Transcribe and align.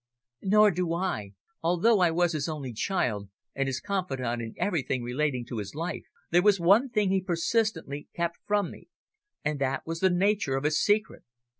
"Nor 0.41 0.71
do 0.71 0.93
I. 0.95 1.33
Although 1.61 1.99
I 1.99 2.09
was 2.09 2.33
his 2.33 2.49
only 2.49 2.73
child, 2.73 3.29
and 3.53 3.67
his 3.67 3.79
confidante 3.79 4.41
in 4.43 4.55
everything 4.57 5.03
relating 5.03 5.45
to 5.45 5.59
his 5.59 5.75
life, 5.75 6.05
there 6.31 6.41
was 6.41 6.59
one 6.59 6.89
thing 6.89 7.11
he 7.11 7.21
persistently 7.21 8.07
kept 8.15 8.37
from 8.47 8.71
me, 8.71 8.87
and 9.45 9.59
that 9.59 9.85
was 9.85 9.99
the 9.99 10.09
nature 10.09 10.55
of 10.55 10.63
his 10.63 10.81
secret. 10.81 11.21